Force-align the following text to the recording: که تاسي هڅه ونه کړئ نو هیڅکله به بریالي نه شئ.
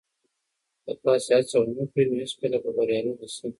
که 0.83 0.91
تاسي 1.01 1.31
هڅه 1.37 1.55
ونه 1.59 1.83
کړئ 1.91 2.05
نو 2.09 2.15
هیڅکله 2.23 2.57
به 2.63 2.69
بریالي 2.75 3.13
نه 3.19 3.27
شئ. 3.35 3.47